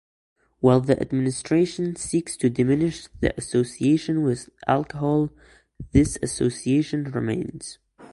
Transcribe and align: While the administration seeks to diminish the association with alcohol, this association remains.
While 0.61 0.81
the 0.81 0.99
administration 0.99 1.95
seeks 1.95 2.35
to 2.37 2.49
diminish 2.49 3.07
the 3.19 3.37
association 3.37 4.23
with 4.23 4.49
alcohol, 4.67 5.29
this 5.91 6.17
association 6.23 7.03
remains. 7.11 7.77